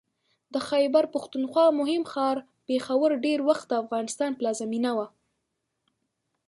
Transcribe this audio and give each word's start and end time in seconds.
د 0.53 0.55
خیبر 0.69 1.03
پښتونخوا 1.13 1.65
مهم 1.79 2.03
ښار 2.11 2.37
پېښور 2.67 3.09
ډېر 3.25 3.39
وخت 3.49 3.65
د 3.69 3.73
افغانستان 3.83 4.31
پلازمېنه 4.39 4.91
وه 4.97 5.07